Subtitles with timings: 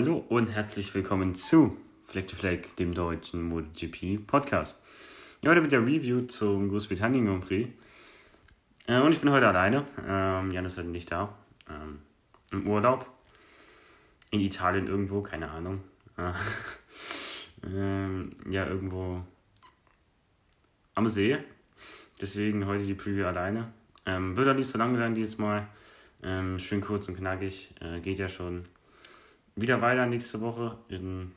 [0.00, 1.76] Hallo und herzlich willkommen zu
[2.06, 4.80] Fleck to Fleck, dem deutschen MotoGP Podcast.
[5.44, 7.68] Heute mit der Review zum Großbritannien Grand Prix.
[8.86, 9.84] Äh, und ich bin heute alleine.
[10.06, 11.34] Ähm, Jan ist heute nicht da.
[11.68, 11.98] Ähm,
[12.52, 13.10] Im Urlaub.
[14.30, 15.82] In Italien irgendwo, keine Ahnung.
[16.16, 16.30] Äh,
[17.66, 19.24] ähm, ja, irgendwo
[20.94, 21.38] am See.
[22.20, 23.72] Deswegen heute die Preview alleine.
[24.04, 25.66] Wird auch nicht so lang sein dieses Mal.
[26.22, 27.74] Ähm, schön kurz und knackig.
[27.80, 28.64] Äh, geht ja schon
[29.60, 30.78] wieder weiter nächste Woche.
[30.88, 31.32] In,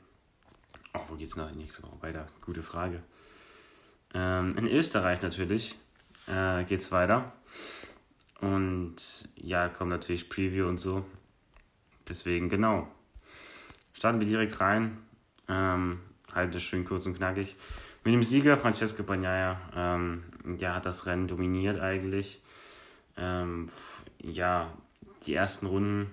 [0.94, 2.26] oh, wo geht's noch nächste Woche weiter?
[2.40, 3.02] Gute Frage.
[4.14, 5.74] Ähm, in Österreich natürlich
[6.26, 7.32] äh, geht's weiter.
[8.40, 8.96] Und
[9.36, 11.04] ja, kommt natürlich Preview und so.
[12.08, 12.88] Deswegen, genau.
[13.92, 14.98] Starten wir direkt rein.
[15.48, 16.00] Ähm,
[16.32, 17.56] halte es schön kurz und knackig.
[18.04, 20.24] Mit dem Sieger Francesco Bagnaia, ähm,
[20.58, 22.42] ja, hat das Rennen dominiert eigentlich.
[23.16, 23.68] Ähm,
[24.18, 24.72] ja,
[25.26, 26.10] die ersten Runden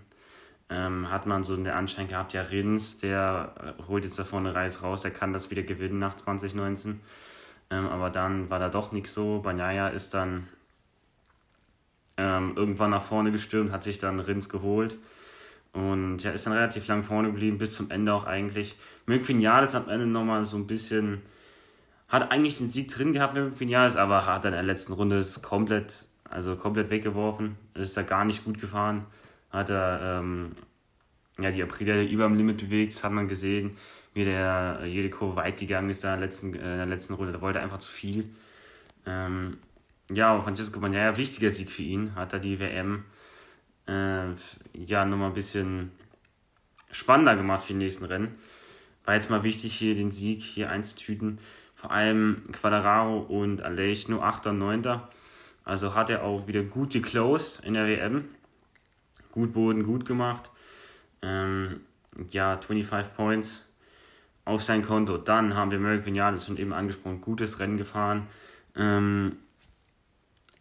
[0.70, 4.54] ähm, hat man so den Anschein gehabt, ja, Rins, der äh, holt jetzt da vorne
[4.54, 7.00] Reis raus, der kann das wieder gewinnen nach 2019.
[7.72, 9.40] Ähm, aber dann war da doch nichts so.
[9.40, 10.48] Banyaya ist dann
[12.18, 14.98] ähm, irgendwann nach vorne gestürmt, hat sich dann Rins geholt.
[15.74, 18.76] Und ja, ist dann relativ lang vorne geblieben, bis zum Ende auch eigentlich.
[19.06, 21.22] Mirk Vinales am Ende nochmal so ein bisschen,
[22.08, 25.24] hat eigentlich den Sieg drin gehabt mit Vinales, aber hat dann in der letzten Runde
[25.42, 27.58] komplett also komplett weggeworfen.
[27.74, 29.06] Ist da gar nicht gut gefahren.
[29.50, 30.52] Hat er ähm,
[31.40, 33.72] ja, die Aprilia über dem Limit bewegt, das hat man gesehen,
[34.14, 37.14] wie der jede Kurve weit gegangen ist da in der letzten, äh, in der letzten
[37.14, 37.34] Runde.
[37.34, 38.30] Da wollte er einfach zu viel.
[39.06, 39.58] Ähm,
[40.12, 43.06] ja, Francesco Bagnaia, wichtiger Sieg für ihn, hat er die WM
[43.88, 44.30] äh,
[44.74, 45.92] ja nochmal ein bisschen
[46.92, 48.36] spannender gemacht für die nächsten Rennen.
[49.06, 51.40] War jetzt mal wichtig, hier den Sieg hier einzutüten.
[51.76, 54.48] Vor allem Quadraro und Aleix nur 8.
[54.48, 55.02] und 9.
[55.64, 58.26] Also hat er auch wieder gut geclosed in der WM.
[59.32, 60.50] Gut Boden, gut gemacht.
[61.22, 61.82] Ähm,
[62.32, 63.66] ja, 25 Points
[64.46, 65.18] auf sein Konto.
[65.18, 68.28] Dann haben wir Merrick Vinales schon eben angesprochen, gutes Rennen gefahren.
[68.76, 69.38] Ähm,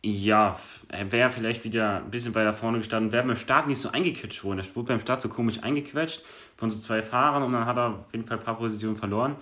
[0.03, 0.57] ja,
[0.89, 4.45] er wäre vielleicht wieder ein bisschen weiter vorne gestanden, wäre beim Start nicht so eingequetscht
[4.45, 4.61] worden.
[4.61, 6.23] Er wurde beim Start so komisch eingequetscht
[6.57, 9.37] von so zwei Fahrern und dann hat er auf jeden Fall ein paar Positionen verloren.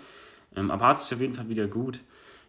[0.54, 2.00] Ähm, aber hat es auf jeden Fall wieder gut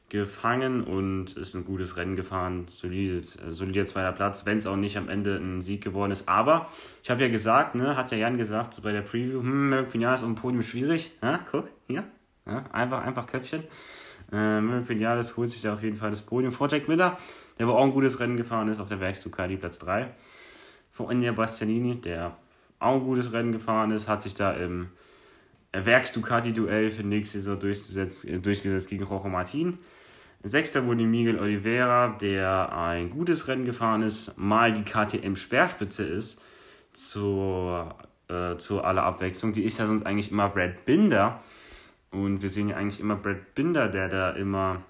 [0.10, 2.66] gefangen und ist ein gutes Rennen gefahren.
[2.68, 6.30] Solides, äh, solider zweiter Platz, wenn es auch nicht am Ende ein Sieg geworden ist.
[6.30, 6.70] Aber
[7.04, 9.94] ich habe ja gesagt, ne, hat ja Jan gesagt so bei der Preview, hm, Merck
[9.94, 11.12] Vinales auf dem Podium schwierig.
[11.22, 12.06] Ja, guck, hier.
[12.46, 13.64] Ja, einfach, einfach Köpfchen.
[14.32, 17.18] Äh, Merck Vinales holt sich da auf jeden Fall das Podium vor Miller,
[17.60, 20.10] der wo auch ein gutes Rennen gefahren ist, auf der Werks Ducati Platz 3.
[20.92, 22.38] Vor Enya Bastianini, der
[22.80, 24.90] auch ein gutes Rennen gefahren ist, hat sich da im
[25.86, 29.78] Werks Ducati Duell für nächste Saison durchgesetzt, äh, durchgesetzt gegen Rojo Martin.
[30.44, 36.40] Sechster wurde Miguel Oliveira, der ein gutes Rennen gefahren ist, mal die KTM-Speerspitze ist,
[36.94, 37.96] zur,
[38.30, 39.52] äh, zur aller Abwechslung.
[39.52, 41.44] Die ist ja sonst eigentlich immer Brad Binder.
[42.12, 44.84] Und wir sehen ja eigentlich immer Brad Binder, der da immer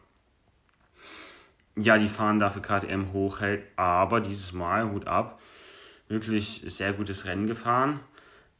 [1.75, 3.63] ja, die Fahnen dafür KTM hochhält.
[3.75, 5.39] Aber dieses Mal, Hut ab,
[6.07, 7.99] wirklich sehr gutes Rennen gefahren.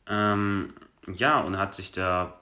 [0.07, 0.73] Ähm,
[1.13, 2.39] ja, und hat sich da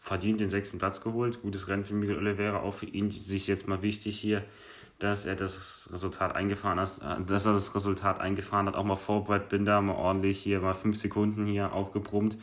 [0.00, 1.42] verdient den sechsten Platz geholt.
[1.42, 4.44] Gutes Rennen für Miguel Oliveira, auch für ihn sich jetzt mal wichtig hier,
[4.98, 9.24] dass er das Resultat eingefahren hat, dass er das Resultat eingefahren hat, auch mal vor
[9.24, 12.36] Brad Binder mal ordentlich hier mal fünf Sekunden hier aufgebrummt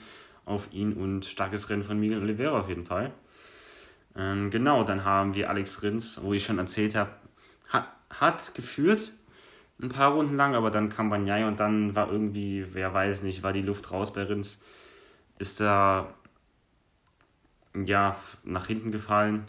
[0.46, 3.12] auf ihn und starkes Rennen von Miguel Oliveira auf jeden Fall.
[4.16, 7.12] Ähm, genau, dann haben wir Alex Rins, wo ich schon erzählt habe,
[7.70, 9.12] hat, hat geführt
[9.82, 13.44] ein paar Runden lang, aber dann kam Banyai und dann war irgendwie, wer weiß nicht,
[13.44, 14.60] war die Luft raus bei Rins.
[15.40, 16.14] Ist da
[17.86, 19.46] ja, nach hinten gefallen.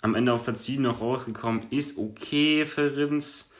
[0.00, 3.50] Am Ende auf Platz 7 noch rausgekommen, ist okay für Rins.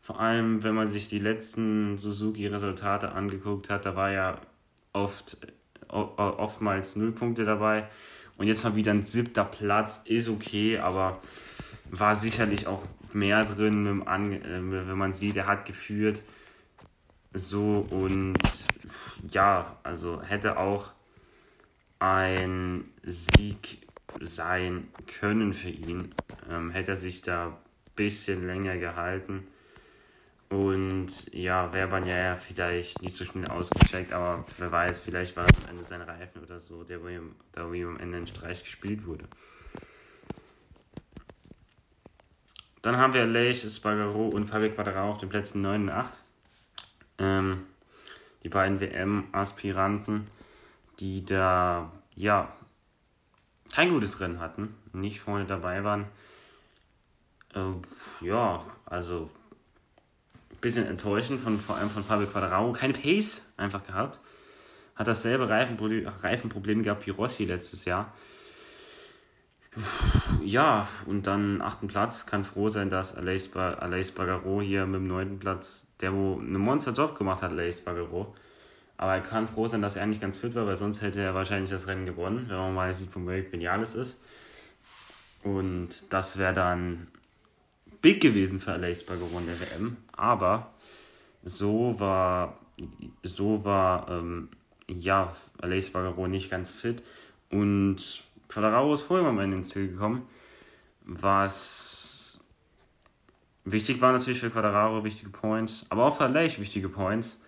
[0.00, 4.40] Vor allem, wenn man sich die letzten Suzuki-Resultate angeguckt hat, da war ja
[4.92, 5.36] oft,
[5.88, 7.88] oftmals Nullpunkte dabei.
[8.36, 11.20] Und jetzt mal wieder ein siebter Platz, ist okay, aber
[11.90, 16.22] war sicherlich auch mehr drin, wenn man sieht, er hat geführt.
[17.34, 18.38] So und
[19.30, 20.90] ja, also hätte auch
[21.98, 23.86] ein Sieg
[24.20, 24.88] sein
[25.20, 26.14] können für ihn.
[26.48, 27.56] Ähm, hätte er sich da ein
[27.96, 29.46] bisschen länger gehalten.
[30.50, 35.44] Und ja, wäre man ja vielleicht nicht so schnell ausgecheckt, aber wer weiß, vielleicht war
[35.44, 38.18] es am Ende sein Reifen oder so, der wo ihm, da wo ihm am Ende
[38.18, 39.26] ein Streich gespielt wurde.
[42.80, 46.12] Dann haben wir Leich, Spargaro und Fabio Quadraro auf den Plätzen 9 und 8.
[47.18, 47.66] Ähm,
[48.42, 50.28] die beiden WM-Aspiranten
[51.00, 52.52] die da, ja,
[53.72, 56.06] kein gutes Rennen hatten, nicht vorne dabei waren.
[57.54, 59.30] Äh, ja, also
[60.50, 62.72] ein bisschen enttäuschend, von, vor allem von Fabio Quadraro.
[62.72, 64.18] Keine Pace einfach gehabt.
[64.96, 68.12] hat dasselbe Reifenproblem, Reifenproblem gehabt wie Rossi letztes Jahr.
[70.42, 72.26] Ja, und dann achten Platz.
[72.26, 77.16] Kann froh sein, dass Aleix Bagaro hier mit dem neunten Platz, der wo einen Monster-Job
[77.16, 78.34] gemacht hat, Aleix Bagaro.
[78.96, 81.34] Aber er kann froh sein, dass er eigentlich ganz fit war, weil sonst hätte er
[81.34, 84.20] wahrscheinlich das Rennen gewonnen, wenn man mal sieht, von Wake Vinales ist.
[85.44, 87.06] Und das wäre dann
[88.00, 89.96] big gewesen für Aleix Bagaro in der WM.
[90.12, 90.72] Aber
[91.44, 92.58] so war,
[93.22, 94.48] so war ähm,
[94.88, 97.02] ja, Aleix Bagaro nicht ganz fit.
[97.50, 100.22] Und Quadraro ist vorher mal in den Ziel gekommen.
[101.04, 102.07] Was
[103.72, 107.40] wichtig war natürlich für Quadraro, wichtige Points, aber auch für Aleix wichtige Points.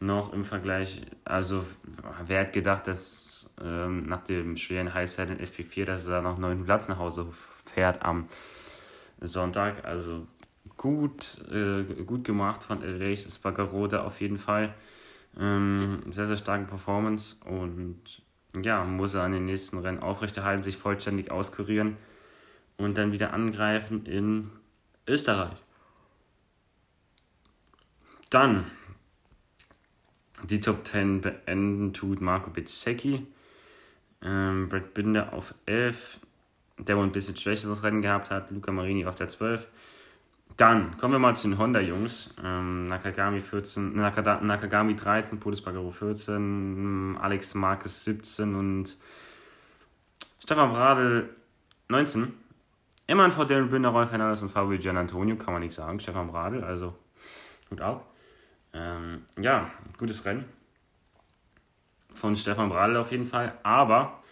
[0.00, 1.64] Noch im Vergleich, also
[2.26, 6.64] wer hat gedacht, dass ähm, nach dem schweren Highside in FP4, dass er noch neunten
[6.64, 7.28] Platz nach Hause
[7.72, 8.26] fährt am
[9.20, 9.84] Sonntag.
[9.84, 10.26] Also
[10.76, 14.74] gut, äh, gut gemacht von Aleix Spagaro da auf jeden Fall.
[15.38, 18.22] Ähm, sehr, sehr starke Performance und
[18.60, 21.96] ja, muss er an den nächsten Rennen aufrechterhalten, sich vollständig auskurieren
[22.76, 24.50] und dann wieder angreifen in
[25.06, 25.58] Österreich.
[28.30, 28.70] Dann
[30.44, 33.26] die Top 10 beenden tut Marco Bezzecchi.
[34.22, 36.20] Ähm, Brad Binder auf 11,
[36.78, 38.50] der wohl ein bisschen schwächeres Rennen gehabt hat.
[38.50, 39.66] Luca Marini auf der 12.
[40.56, 42.34] Dann kommen wir mal zu den Honda-Jungs.
[42.42, 48.96] Ähm, Nakagami, 14, Nakada, Nakagami 13, Polis Bagaro 14, Alex Marquez 17 und
[50.40, 51.30] Stefan Bradl
[51.88, 52.34] 19.
[53.12, 56.00] Immerhin vor Dylan Binder, Rolf Hernandez und Fabio Gian Antonio, kann man nicht sagen.
[56.00, 56.94] Stefan Bradl, also
[57.68, 58.10] gut ab.
[58.72, 60.46] Ähm, ja, gutes Rennen
[62.14, 63.52] von Stefan Bradl auf jeden Fall.
[63.64, 64.22] Aber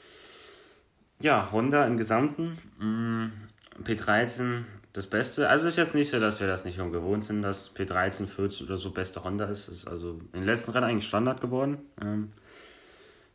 [1.21, 3.33] ja, Honda im Gesamten, mh, mm,
[3.85, 5.51] P13 das Beste.
[5.51, 8.27] Also es ist jetzt nicht so, dass wir das nicht schon gewohnt sind, dass P13,
[8.27, 9.69] 14 oder so beste Honda ist.
[9.69, 11.77] Ist also den letzten Rennen eigentlich Standard geworden.
[12.01, 12.33] Ähm,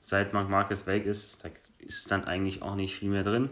[0.01, 3.51] seit Marc Marquez weg ist, da ist dann eigentlich auch nicht viel mehr drin.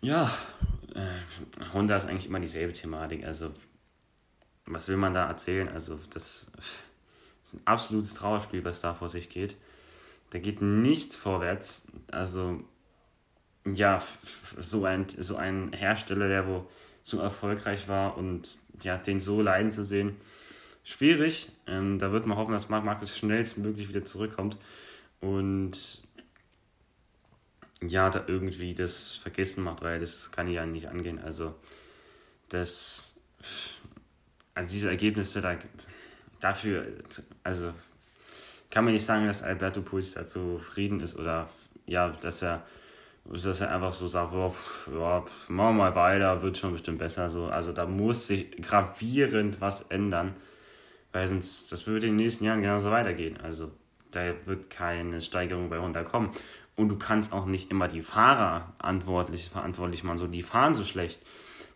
[0.00, 0.32] Ja,
[0.94, 3.24] äh, Honda ist eigentlich immer dieselbe Thematik.
[3.24, 3.52] Also,
[4.66, 5.68] was will man da erzählen?
[5.68, 6.50] Also, das
[7.44, 9.56] ist ein absolutes Trauerspiel, was da vor sich geht.
[10.30, 11.86] Da geht nichts vorwärts.
[12.10, 12.62] Also,
[13.64, 14.02] ja,
[14.58, 16.68] so ein, so ein Hersteller, der wo
[17.02, 20.16] so erfolgreich war und ja, den so leiden zu sehen,
[20.84, 21.50] schwierig.
[21.66, 24.58] Ähm, da wird man hoffen, dass Marc Marcus schnellstmöglich wieder zurückkommt
[25.20, 26.02] und
[27.82, 31.18] ja, da irgendwie das vergessen macht, weil das kann ja nicht angehen.
[31.18, 31.54] Also,
[32.48, 33.16] das,
[34.54, 35.56] also diese Ergebnisse, da,
[36.40, 36.86] dafür,
[37.44, 37.72] also
[38.70, 41.48] kann man nicht sagen, dass Alberto Puig da zufrieden ist oder
[41.86, 42.66] ja, dass er
[43.30, 44.54] dass er einfach so sagt, oh,
[44.90, 47.28] ja, machen wir mal weiter, wird schon bestimmt besser.
[47.28, 47.46] So.
[47.46, 50.34] Also da muss sich gravierend was ändern,
[51.12, 53.38] weil sonst, das wird in den nächsten Jahren genauso weitergehen.
[53.42, 53.70] Also
[54.10, 56.30] da wird keine Steigerung bei Honda kommen.
[56.78, 60.84] Und du kannst auch nicht immer die Fahrer verantwortlich, verantwortlich machen, so die fahren so
[60.84, 61.20] schlecht.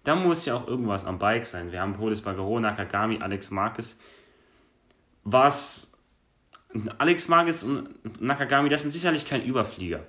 [0.04, 1.72] Da muss ja auch irgendwas am Bike sein.
[1.72, 3.98] Wir haben Polis Bagaro, Nakagami, Alex Marquez.
[5.24, 5.92] Was
[6.98, 10.06] Alex Marquez und Nakagami, das sind sicherlich kein Überflieger.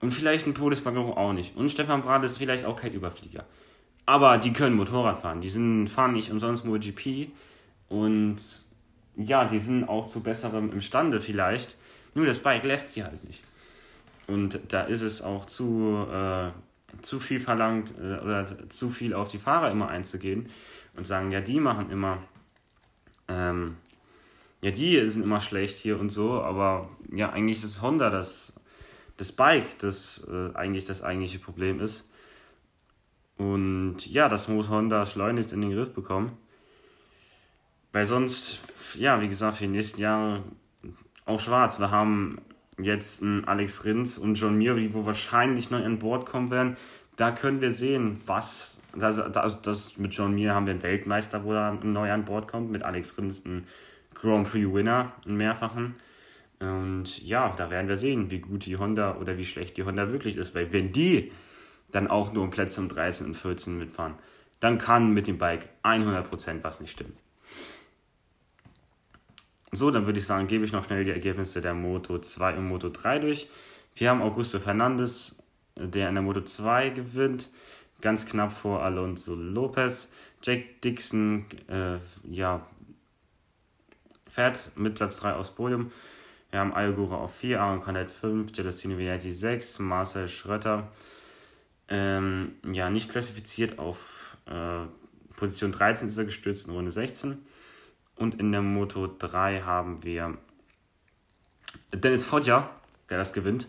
[0.00, 1.56] Und vielleicht ein Todesbagaro auch nicht.
[1.56, 3.44] Und Stefan Brat ist vielleicht auch kein Überflieger.
[4.04, 5.40] Aber die können Motorrad fahren.
[5.40, 7.30] Die sind, fahren nicht umsonst MotoGP.
[7.88, 8.36] Und
[9.16, 11.76] ja, die sind auch zu besserem imstande vielleicht.
[12.14, 13.42] Nur das Bike lässt sie halt nicht.
[14.26, 16.50] Und da ist es auch zu, äh,
[17.02, 20.48] zu viel verlangt äh, oder zu viel auf die Fahrer immer einzugehen
[20.96, 22.18] und sagen, ja, die machen immer,
[23.28, 23.76] ähm,
[24.62, 28.54] ja, die sind immer schlecht hier und so, aber ja, eigentlich ist Honda das
[29.16, 32.08] das Bike, das äh, eigentlich das eigentliche Problem ist.
[33.38, 36.36] Und ja, das muss Honda schleunigst in den Griff bekommen.
[37.92, 38.60] Weil sonst,
[38.94, 40.42] ja, wie gesagt, für die nächsten Jahre
[41.24, 41.78] auch schwarz.
[41.78, 42.38] Wir haben
[42.80, 46.76] jetzt einen Alex Rins und John Mir, die wo wahrscheinlich neu an Bord kommen werden.
[47.16, 48.80] Da können wir sehen, was.
[48.94, 52.48] Das, das, das mit John Mir haben wir einen Weltmeister, wo er neu an Bord
[52.48, 52.70] kommt.
[52.70, 53.66] Mit Alex Rins einen
[54.14, 55.96] Grand Prix Winner, einen mehrfachen.
[56.60, 60.10] Und ja, da werden wir sehen, wie gut die Honda oder wie schlecht die Honda
[60.10, 60.54] wirklich ist.
[60.54, 61.30] Weil wenn die
[61.92, 64.14] dann auch nur um Plätze um 13 und 14 mitfahren,
[64.60, 67.16] dann kann mit dem Bike 100% was nicht stimmen.
[69.72, 72.68] So, dann würde ich sagen, gebe ich noch schnell die Ergebnisse der Moto 2 und
[72.68, 73.48] Moto 3 durch.
[73.94, 75.36] Wir haben Augusto Fernandes,
[75.74, 77.50] der in der Moto 2 gewinnt,
[78.00, 80.10] ganz knapp vor Alonso Lopez.
[80.42, 81.98] Jack Dixon, äh,
[82.30, 82.66] ja,
[84.28, 85.90] fährt mit Platz 3 aufs Podium.
[86.50, 90.88] Wir haben Ayogura auf 4, Aaron Cornett 5, Celestino Vinetti 6, Marcel Schröter
[91.88, 94.86] ähm, ja, nicht klassifiziert auf äh,
[95.36, 97.38] Position 13 ist er gestürzt in Runde 16.
[98.16, 100.36] Und in der Moto 3 haben wir
[101.94, 102.70] Dennis Foggia,
[103.10, 103.68] der das gewinnt.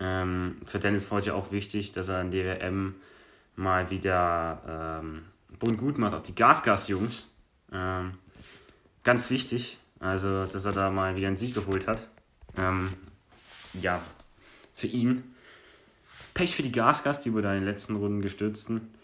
[0.00, 2.94] Ähm, für Dennis Foggia auch wichtig, dass er in der WM
[3.56, 5.24] mal wieder ähm,
[5.58, 7.26] Bund gut macht, auch die Gasgas-Jungs.
[7.72, 8.12] Ähm,
[9.02, 12.08] ganz wichtig, also dass er da mal wieder einen Sieg geholt hat.
[12.56, 12.90] Ähm,
[13.74, 14.00] ja,
[14.74, 15.34] für ihn.
[16.34, 18.94] Pech für die Gasgas, die wurde in den letzten Runden gestürzten.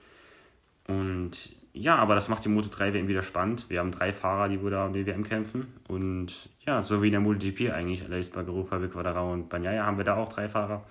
[0.86, 3.68] Und ja, aber das macht die Moto 3 WM wieder spannend.
[3.68, 5.74] Wir haben drei Fahrer, die da um die WM kämpfen.
[5.88, 8.04] Und ja, so wie in der MotoGP eigentlich.
[8.04, 10.86] Alex Bagaro, Fabio Quadrao und Banyaya haben wir da auch drei Fahrer.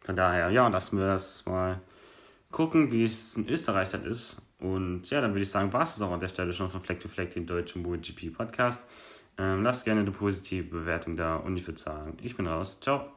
[0.00, 1.82] Von daher, ja, lassen wir das mal
[2.50, 4.40] gucken, wie es in Österreich dann ist.
[4.58, 7.00] Und ja, dann würde ich sagen, war es auch an der Stelle schon von Fleck
[7.00, 8.86] to Fleck, dem deutschen MotoGP Podcast.
[9.36, 12.78] Ähm, lasst gerne eine positive Bewertung da und ich würde sagen, ich bin raus.
[12.80, 13.12] Ciao.